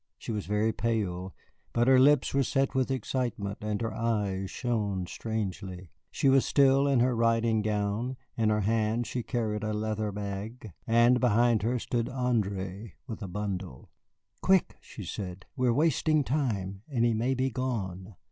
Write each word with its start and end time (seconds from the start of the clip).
She 0.17 0.31
was 0.31 0.47
very 0.47 0.73
pale, 0.73 1.35
but 1.73 1.87
her 1.87 1.99
lips 1.99 2.33
were 2.33 2.41
set 2.41 2.73
with 2.73 2.89
excitement 2.89 3.59
and 3.61 3.79
her 3.83 3.93
eyes 3.93 4.49
shone 4.49 5.05
strangely. 5.05 5.91
She 6.09 6.27
was 6.27 6.43
still 6.43 6.87
in 6.87 7.01
her 7.01 7.15
riding 7.15 7.61
gown, 7.61 8.17
in 8.35 8.49
her 8.49 8.61
hand 8.61 9.05
she 9.05 9.21
carried 9.21 9.63
a 9.63 9.73
leather 9.73 10.11
bag, 10.11 10.73
and 10.87 11.19
behind 11.19 11.61
her 11.61 11.77
stood 11.77 12.07
André 12.07 12.93
with 13.05 13.21
a 13.21 13.27
bundle. 13.27 13.91
"Quick!" 14.41 14.75
she 14.81 15.03
said; 15.03 15.45
"we 15.55 15.67
are 15.67 15.73
wasting 15.75 16.23
time, 16.23 16.81
and 16.89 17.05
he 17.05 17.13
may 17.13 17.35
be 17.35 17.51
gone." 17.51 18.15